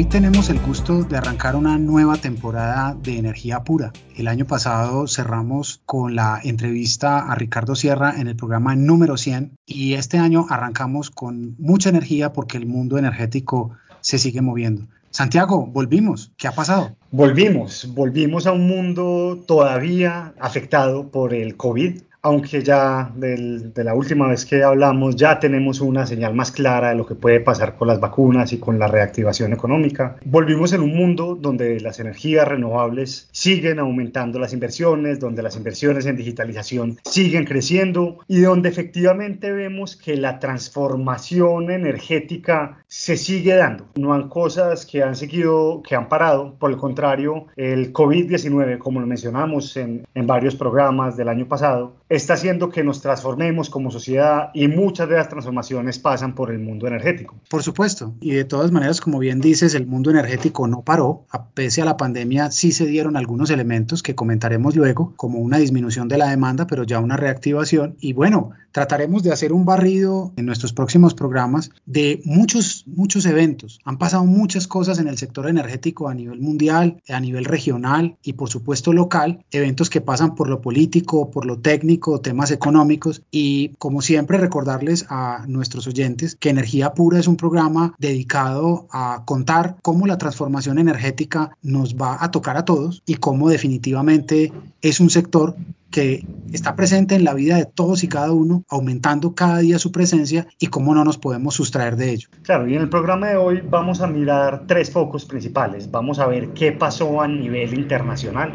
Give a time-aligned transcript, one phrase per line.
[0.00, 3.92] Hoy tenemos el gusto de arrancar una nueva temporada de Energía Pura.
[4.16, 9.58] El año pasado cerramos con la entrevista a Ricardo Sierra en el programa número 100
[9.66, 14.86] y este año arrancamos con mucha energía porque el mundo energético se sigue moviendo.
[15.10, 16.32] Santiago, volvimos.
[16.38, 16.96] ¿Qué ha pasado?
[17.10, 24.28] Volvimos, volvimos a un mundo todavía afectado por el COVID aunque ya de la última
[24.28, 27.88] vez que hablamos ya tenemos una señal más clara de lo que puede pasar con
[27.88, 30.16] las vacunas y con la reactivación económica.
[30.24, 36.06] Volvimos en un mundo donde las energías renovables siguen aumentando las inversiones, donde las inversiones
[36.06, 43.86] en digitalización siguen creciendo y donde efectivamente vemos que la transformación energética se sigue dando.
[43.96, 49.00] No han cosas que han seguido, que han parado, por el contrario, el COVID-19, como
[49.00, 53.92] lo mencionamos en, en varios programas del año pasado, está haciendo que nos transformemos como
[53.92, 57.36] sociedad y muchas de las transformaciones pasan por el mundo energético.
[57.48, 61.46] Por supuesto, y de todas maneras, como bien dices, el mundo energético no paró, a
[61.46, 66.08] pese a la pandemia sí se dieron algunos elementos que comentaremos luego, como una disminución
[66.08, 67.96] de la demanda, pero ya una reactivación.
[68.00, 73.78] Y bueno, trataremos de hacer un barrido en nuestros próximos programas de muchos, muchos eventos.
[73.84, 78.32] Han pasado muchas cosas en el sector energético a nivel mundial, a nivel regional y
[78.32, 83.70] por supuesto local, eventos que pasan por lo político, por lo técnico, temas económicos y
[83.78, 89.76] como siempre recordarles a nuestros oyentes que Energía Pura es un programa dedicado a contar
[89.82, 94.52] cómo la transformación energética nos va a tocar a todos y cómo definitivamente
[94.82, 95.56] es un sector
[95.90, 99.92] que está presente en la vida de todos y cada uno, aumentando cada día su
[99.92, 102.28] presencia y cómo no nos podemos sustraer de ello.
[102.42, 105.90] Claro, y en el programa de hoy vamos a mirar tres focos principales.
[105.90, 108.52] Vamos a ver qué pasó a nivel internacional,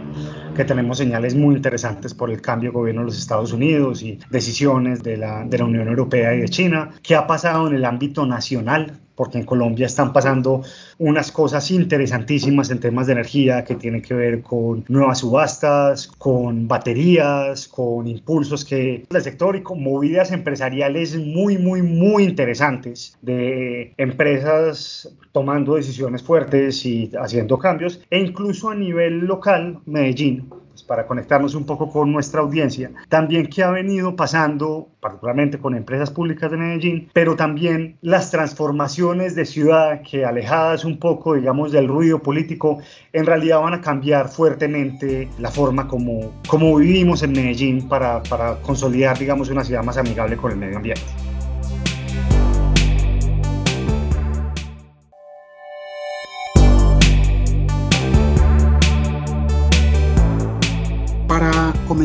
[0.56, 4.20] que tenemos señales muy interesantes por el cambio de gobierno de los Estados Unidos y
[4.30, 7.86] decisiones de la, de la Unión Europea y de China, qué ha pasado en el
[7.86, 10.64] ámbito nacional porque en Colombia están pasando
[10.98, 16.68] unas cosas interesantísimas en temas de energía que tienen que ver con nuevas subastas, con
[16.68, 23.94] baterías, con impulsos que el sector y con movidas empresariales muy, muy, muy interesantes de
[23.98, 31.08] empresas tomando decisiones fuertes y haciendo cambios e incluso a nivel local, Medellín pues, para
[31.08, 36.52] conectarnos un poco con nuestra audiencia, también qué ha venido pasando, particularmente con empresas públicas
[36.52, 42.22] de Medellín, pero también las transformaciones de ciudad que alejadas un poco, digamos, del ruido
[42.22, 42.80] político,
[43.14, 48.58] en realidad van a cambiar fuertemente la forma como, como vivimos en Medellín para, para
[48.62, 51.25] consolidar, digamos, una ciudad más amigable con el medio ambiente.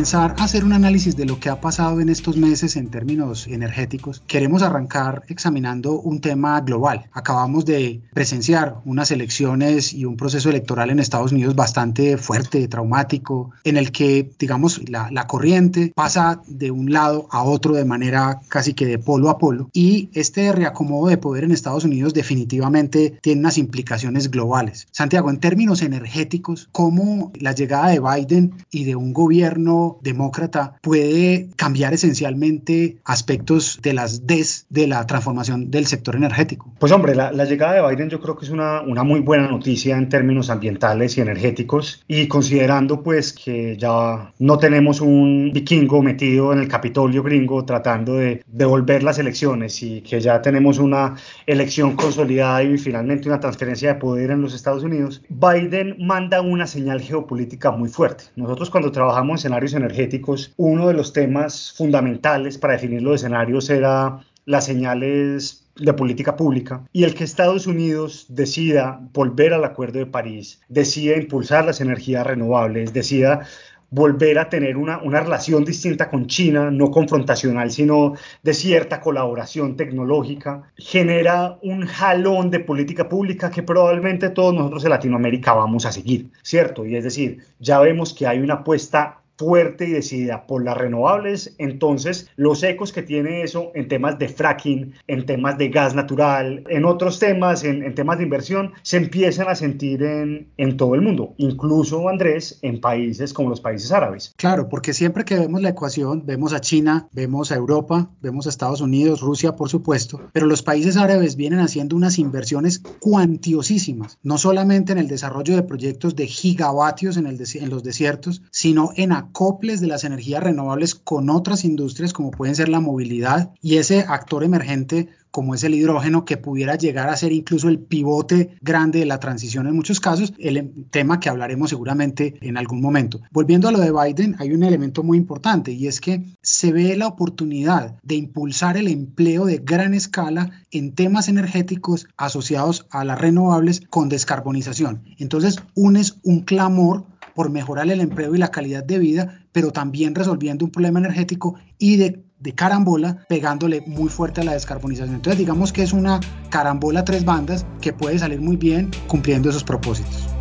[0.01, 3.47] Comenzar a hacer un análisis de lo que ha pasado en estos meses en términos
[3.47, 7.05] energéticos, queremos arrancar examinando un tema global.
[7.13, 13.51] Acabamos de presenciar unas elecciones y un proceso electoral en Estados Unidos bastante fuerte, traumático,
[13.63, 18.41] en el que, digamos, la, la corriente pasa de un lado a otro de manera
[18.49, 19.69] casi que de polo a polo.
[19.75, 24.89] Y este reacomodo de poder en Estados Unidos definitivamente tiene unas implicaciones globales.
[24.93, 31.49] Santiago, en términos energéticos, ¿cómo la llegada de Biden y de un gobierno demócrata puede
[31.57, 36.73] cambiar esencialmente aspectos de las des de la transformación del sector energético?
[36.79, 39.97] Pues hombre, la, llegada de Biden yo creo que es una, una muy buena noticia
[39.97, 46.53] en términos ambientales y energéticos y considerando pues que ya no tenemos un vikingo metido
[46.53, 51.17] en el Capitolio gringo tratando de devolver las elecciones y que ya tenemos una
[51.47, 56.67] elección consolidada y finalmente una transferencia de poder en los Estados Unidos, Biden manda una
[56.67, 58.25] señal geopolítica muy fuerte.
[58.37, 63.69] Nosotros cuando trabajamos en escenarios energéticos, uno de los temas fundamentales para definir los escenarios
[63.71, 69.99] era las señales de política pública y el que Estados Unidos decida volver al Acuerdo
[69.99, 73.47] de París, decida impulsar las energías renovables, decida
[73.91, 79.77] volver a tener una, una, relación distinta con China, no confrontacional, sino de cierta colaboración
[79.77, 85.93] tecnológica, genera un jalón de política pública que probablemente todos nosotros en Latinoamérica vamos a
[85.93, 86.87] seguir, ¿cierto?
[86.87, 91.55] Y es decir, ya vemos que hay una apuesta fuerte y decidida por las renovables,
[91.57, 96.63] entonces los ecos que tiene eso en temas de fracking, en temas de gas natural,
[96.69, 101.01] en otros temas, en, temas de inversión, se empiezan a sentir en, en todo el
[101.01, 104.35] mundo, incluso Andrés, en países como los países árabes.
[104.37, 108.51] Claro, porque siempre que vemos la ecuación, vemos a China, vemos a Europa, vemos a
[108.51, 114.37] Estados Unidos, Rusia, por supuesto, pero los países árabes vienen haciendo unas inversiones cuantiosísimas, no
[114.37, 119.13] solamente en el desarrollo de proyectos de gigavatios en, el en los desiertos, sino en
[119.31, 124.01] acoples de las energías renovables con otras industrias como pueden ser la movilidad y ese
[124.01, 128.99] actor emergente como es el hidrógeno, que pudiera llegar a ser incluso el pivote grande
[128.99, 133.21] de la transición en muchos casos, el tema que hablaremos seguramente en algún momento.
[133.31, 136.97] Volviendo a lo de Biden, hay un elemento muy importante y es que se ve
[136.97, 143.21] la oportunidad de impulsar el empleo de gran escala en temas energéticos asociados a las
[143.21, 145.05] renovables con descarbonización.
[145.19, 147.05] Entonces, unes un clamor
[147.41, 151.55] por mejorar el empleo y la calidad de vida, pero también resolviendo un problema energético
[151.79, 155.15] y de de carambola pegándole muy fuerte a la descarbonización.
[155.15, 156.21] Entonces digamos que es una
[156.51, 160.40] carambola tres bandas que puede salir muy bien cumpliendo esos propósitos.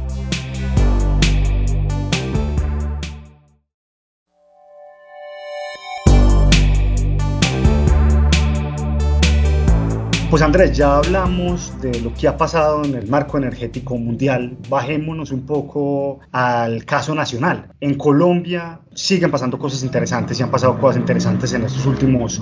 [10.30, 14.56] Pues Andrés, ya hablamos de lo que ha pasado en el marco energético mundial.
[14.70, 17.74] Bajémonos un poco al caso nacional.
[17.80, 22.42] En Colombia siguen pasando cosas interesantes y han pasado cosas interesantes en estos últimos,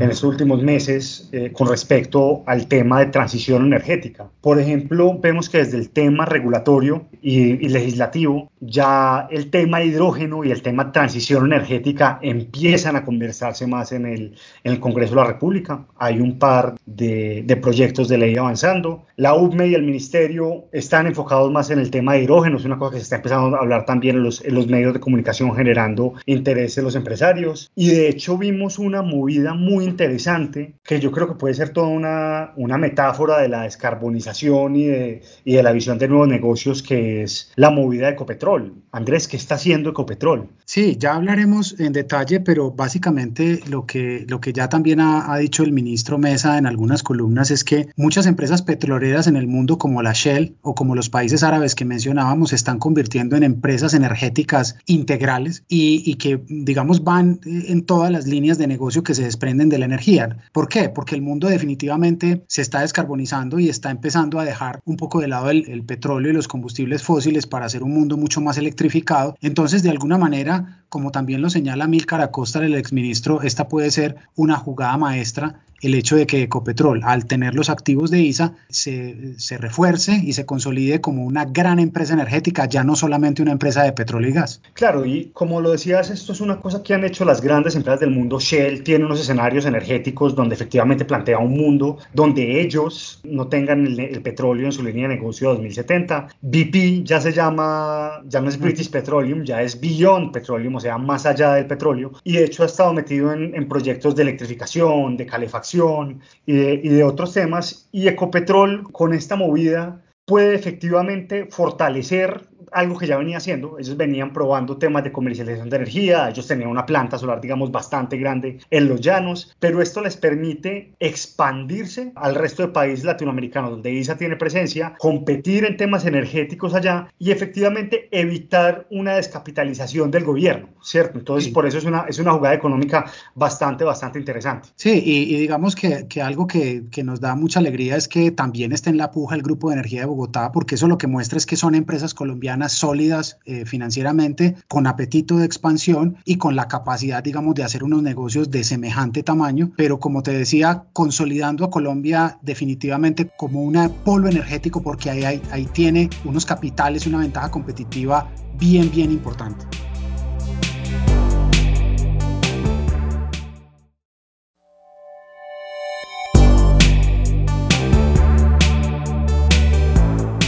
[0.00, 4.28] en estos últimos meses eh, con respecto al tema de transición energética.
[4.40, 10.50] Por ejemplo, vemos que desde el tema regulatorio y, legislativo, ya el tema hidrógeno y
[10.50, 14.34] el tema transición energética empiezan a conversarse más en el,
[14.64, 15.86] en el Congreso de la República.
[15.98, 19.04] Hay un par de, de proyectos de ley avanzando.
[19.16, 22.78] La UME y el Ministerio están enfocados más en el tema de hidrógeno, es una
[22.78, 25.54] cosa que se está empezando a hablar también en los, en los medios de comunicación
[25.54, 25.91] general
[26.26, 27.70] intereses de los empresarios.
[27.74, 31.88] Y de hecho vimos una movida muy interesante que yo creo que puede ser toda
[31.88, 36.82] una, una metáfora de la descarbonización y de, y de la visión de nuevos negocios
[36.82, 38.74] que es la movida de Ecopetrol.
[38.92, 40.48] Andrés, ¿qué está haciendo Ecopetrol?
[40.64, 45.38] Sí, ya hablaremos en detalle, pero básicamente lo que, lo que ya también ha, ha
[45.38, 49.78] dicho el ministro Mesa en algunas columnas es que muchas empresas petroleras en el mundo
[49.78, 53.94] como la Shell o como los países árabes que mencionábamos se están convirtiendo en empresas
[53.94, 59.22] energéticas integrales y, que, digamos, van eh, en todas las líneas de negocio que se
[59.22, 60.36] desprenden de la energía.
[60.52, 60.90] ¿Por qué?
[60.90, 65.28] Porque el mundo definitivamente se está descarbonizando y está empezando a dejar un poco de
[65.28, 69.34] lado el, petróleo y los combustibles fósiles para hacer un mundo mucho más electrificado.
[69.40, 74.16] Entonces, de alguna manera, como también lo señala Milcar Acosta, el exministro, esta puede ser
[74.36, 79.34] una jugada maestra el hecho de que Ecopetrol, al tener los activos de ISA, se,
[79.38, 83.82] se, refuerce y se consolide como una gran empresa energética, ya no solamente una empresa
[83.82, 84.62] de petróleo y gas.
[84.74, 88.00] Claro, y como lo decías, esto es una cosa que han hecho las grandes empresas
[88.00, 88.38] del mundo.
[88.38, 94.22] Shell tiene unos escenarios energéticos donde efectivamente plantea un mundo donde ellos no tengan el,
[94.22, 96.28] petróleo en su línea de negocio 2070.
[96.40, 101.26] BP ya se llama, ya no es British Petroleum, ya es Beyond Petroleum, sea, más
[101.26, 102.12] allá del petróleo.
[102.24, 107.04] Y de hecho ha estado metido en, en proyectos de electrificación, de calefacción y de,
[107.04, 107.88] otros temas.
[107.92, 113.78] Y Ecopetrol con esta movida puede efectivamente fortalecer algo que ya venía haciendo.
[113.78, 118.16] Ellos venían probando temas de comercialización de energía, ellos tenían una planta solar, digamos, bastante
[118.16, 123.92] grande en los llanos, pero esto les permite expandirse al resto de países latinoamericanos donde
[123.92, 130.68] ISA tiene presencia, competir en temas energéticos allá y efectivamente evitar una descapitalización del gobierno,
[130.82, 131.18] ¿cierto?
[131.18, 133.04] Entonces, por eso es una, es una jugada económica
[133.34, 134.68] bastante, bastante interesante.
[134.76, 138.72] Sí, y, digamos que, que algo que, que nos da mucha alegría es que también
[138.72, 141.38] está en la puja el Grupo de Energía de Bogotá, porque eso lo que muestra
[141.38, 146.68] es que son empresas colombianas sólidas eh, financieramente, con apetito de expansión y con la
[146.68, 151.70] capacidad, digamos, de hacer unos negocios de semejante tamaño, pero como te decía, consolidando a
[151.70, 153.72] Colombia definitivamente como un
[154.04, 158.28] polo energético porque ahí, ahí tiene unos capitales, una ventaja competitiva
[158.58, 159.64] bien, bien importante.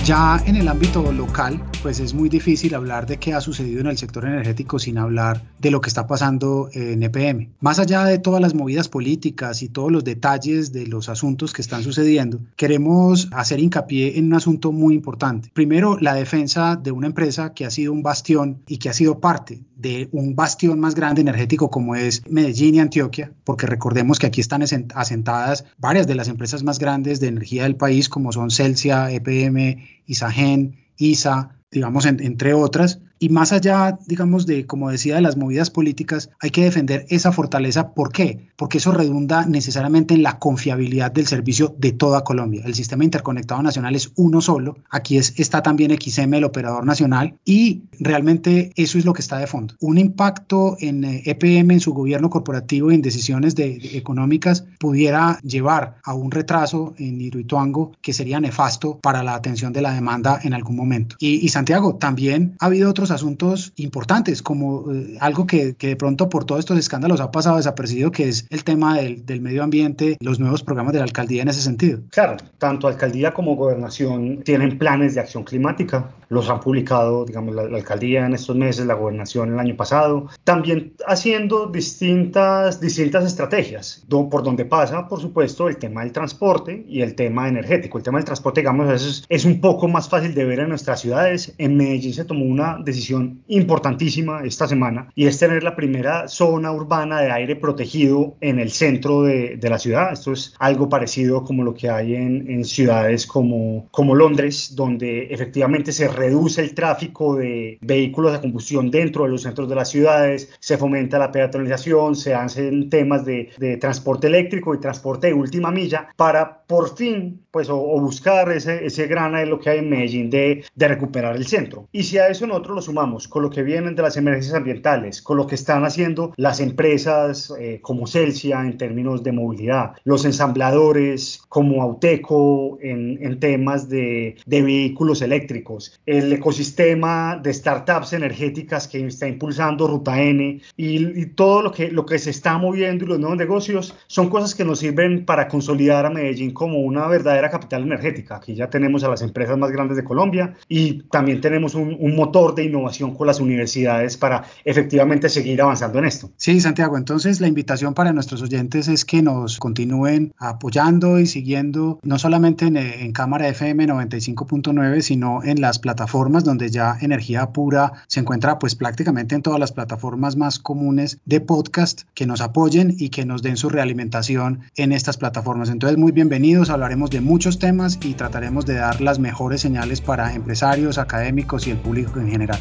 [0.04, 3.87] Ya en el ámbito local, pues es muy difícil hablar de qué ha sucedido en
[3.87, 7.54] el sector energético sin hablar de lo que está pasando en EPM.
[7.61, 11.62] Más allá de todas las movidas políticas y todos los detalles de los asuntos que
[11.62, 15.50] están sucediendo, queremos hacer hincapié en un asunto muy importante.
[15.54, 19.20] Primero, la defensa de una empresa que ha sido un bastión y que ha sido
[19.20, 24.26] parte de un bastión más grande energético como es Medellín y Antioquia, porque recordemos que
[24.26, 28.50] aquí están asentadas varias de las empresas más grandes de energía del país como son
[28.50, 35.21] Celsia, EPM, Isagen, ISA, digamos, entre otras, Y más allá, digamos, de, como decía, de
[35.21, 37.94] las movidas políticas, hay que defender esa fortaleza.
[37.94, 38.49] ¿Por qué?
[38.56, 42.62] Porque eso redunda necesariamente en la confiabilidad del servicio de toda Colombia.
[42.64, 44.78] El sistema interconectado nacional es uno solo.
[44.90, 49.38] Aquí es, está también XM, el operador nacional, y realmente eso es lo que está
[49.38, 49.75] de fondo.
[49.80, 54.64] Un impacto en EPM, eh, e en su gobierno corporativo y en decisiones de, económicas
[54.78, 59.92] pudiera llevar a un retraso en Hidroituango que sería nefasto para la atención de la
[59.92, 61.16] demanda en algún momento.
[61.18, 66.28] Y, Santiago, también ha habido otros asuntos importantes, como eh, algo que, que, de pronto
[66.28, 70.16] por todos estos escándalos ha pasado desapercibido, que es el tema del, del medio ambiente,
[70.20, 72.00] los nuevos programas de la alcaldía en ese sentido.
[72.11, 77.62] Claro, tanto alcaldía como gobernación tienen planes de acción climática, los han publicado, digamos, la,
[77.62, 84.42] alcaldía en estos meses, la gobernación el año pasado, también haciendo distintas, distintas estrategias, por
[84.42, 87.98] donde pasa, por supuesto, el tema del transporte y el tema energético.
[87.98, 91.00] El tema del transporte, digamos, es, es un poco más fácil de ver en nuestras
[91.00, 91.54] ciudades.
[91.58, 96.72] En Medellín se tomó una decisión importantísima esta semana y es tener la primera zona
[96.72, 100.12] urbana de aire protegido en el centro de, de la ciudad.
[100.12, 105.28] Esto es algo parecido como lo que hay en, en ciudades como, como Londres, donde
[105.30, 109.90] efectivamente se reduce el tráfico de vehículos de combustión dentro de los centros de las
[109.90, 115.35] ciudades, se fomenta la peatonalización, se hacen temas de, de transporte eléctrico y transporte de
[115.35, 119.90] última milla para por fin, pues, o, buscar ese, ese gran lo que hay en
[119.90, 121.88] Medellín de, de, recuperar el centro.
[121.92, 125.23] Y si a eso nosotros lo sumamos con lo que vienen de las emergencias ambientales,
[125.23, 130.25] con lo que están haciendo las empresas eh, como Celsia en términos de movilidad, los
[130.25, 138.88] ensambladores como Auteco en, en temas de, de vehículos eléctricos, el ecosistema de startups energéticas
[138.88, 143.08] que está impulsando Ruta N y, todo lo que, lo que se está moviendo y
[143.08, 147.50] los nuevos negocios son cosas que nos sirven para consolidar a Medellín como una verdadera
[147.50, 148.37] capital energética.
[148.37, 152.14] Aquí ya tenemos a las empresas más grandes de Colombia y también tenemos un, un
[152.14, 156.30] motor de innovación con las universidades para efectivamente seguir avanzando en esto.
[156.37, 161.99] Sí, Santiago, entonces la invitación para nuestros oyentes es que nos continúen apoyando y siguiendo
[162.02, 167.92] no solamente en, en Cámara FM 95.9, sino en las plataformas donde ya Energía Pura
[168.08, 172.96] se encuentra pues prácticamente en todas las plataformas más comunes de podcast, que nos apoyen
[172.98, 175.70] y que nos den su realimentación en estas plataformas.
[175.70, 180.34] Entonces, muy bienvenidos, hablaremos de muchos temas y trataremos de dar las mejores señales para
[180.34, 182.58] empresarios, académicos y el público en general.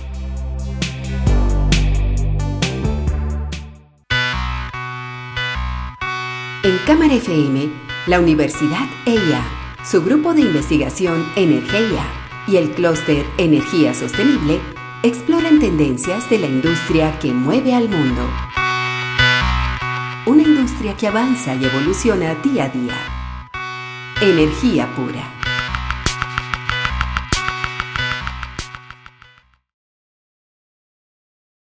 [6.64, 7.68] En Cámara FM,
[8.06, 9.44] la Universidad EIA,
[9.84, 14.60] su grupo de investigación Energía y el clúster Energía Sostenible
[15.04, 18.30] exploran tendencias de la industria que mueve al mundo.
[20.26, 22.94] Una industria que avanza y evoluciona día a día.
[24.22, 25.33] Energía pura.